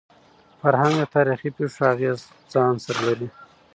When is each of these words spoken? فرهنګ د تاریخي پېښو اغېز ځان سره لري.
فرهنګ 0.61 0.93
د 0.99 1.03
تاریخي 1.15 1.49
پېښو 1.57 1.83
اغېز 1.93 2.19
ځان 2.53 2.73
سره 2.85 2.99
لري. 3.07 3.27